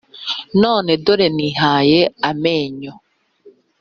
none 0.61 0.91
dore 1.05 1.27
nihaye 1.37 1.99
amenyo 2.29 2.93